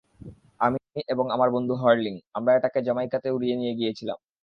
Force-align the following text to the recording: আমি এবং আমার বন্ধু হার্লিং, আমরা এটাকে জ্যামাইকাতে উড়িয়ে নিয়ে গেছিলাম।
আমি 0.59 0.79
এবং 1.07 1.25
আমার 1.35 1.49
বন্ধু 1.55 1.73
হার্লিং, 1.81 2.13
আমরা 2.37 2.51
এটাকে 2.57 2.79
জ্যামাইকাতে 2.85 3.27
উড়িয়ে 3.31 3.55
নিয়ে 3.55 3.73
গেছিলাম। 3.79 4.17